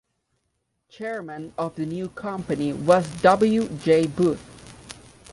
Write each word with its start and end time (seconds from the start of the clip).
Chairman 0.89 1.53
of 1.59 1.75
the 1.75 1.85
new 1.85 2.09
company 2.09 2.73
was 2.73 3.07
W 3.21 3.67
J 3.69 4.07
Booth. 4.07 4.41